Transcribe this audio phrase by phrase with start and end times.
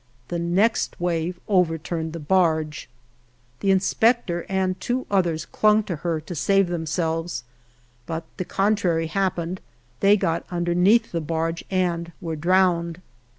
[0.29, 2.89] The next wave overturned the barge.
[3.59, 7.43] The inspector and two others clung to her to save themselves,
[8.07, 9.61] but the contrary happened;
[9.99, 12.99] they got underneath the barge and were drowned.